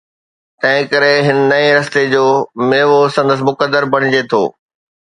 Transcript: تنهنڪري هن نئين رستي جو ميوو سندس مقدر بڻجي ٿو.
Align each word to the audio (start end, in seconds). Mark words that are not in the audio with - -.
تنهنڪري 0.61 1.13
هن 1.27 1.37
نئين 1.51 1.69
رستي 1.77 2.03
جو 2.13 2.25
ميوو 2.69 3.01
سندس 3.15 3.39
مقدر 3.49 3.83
بڻجي 3.93 4.21
ٿو. 4.31 4.43